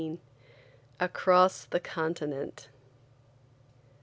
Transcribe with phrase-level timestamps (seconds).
[0.99, 2.69] ACROSS THE CONTINENT.